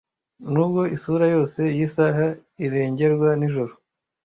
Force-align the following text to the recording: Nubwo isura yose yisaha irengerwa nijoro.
Nubwo 0.51 0.81
isura 0.95 1.25
yose 1.35 1.61
yisaha 1.77 2.25
irengerwa 2.65 3.29
nijoro. 3.39 3.73